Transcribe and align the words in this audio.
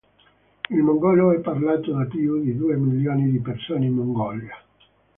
Il 0.71 0.81
mongolo 0.81 1.31
è 1.31 1.41
parlato 1.41 1.91
da 1.93 2.05
più 2.05 2.41
di 2.41 2.57
due 2.57 2.75
milioni 2.75 3.29
di 3.29 3.39
persone 3.39 3.85
in 3.85 3.93
Mongolia. 3.93 4.57